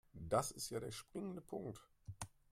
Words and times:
Das 0.29 0.49
ist 0.49 0.71
ja 0.71 0.79
der 0.79 0.89
springende 0.89 1.43
Punkt. 1.43 1.79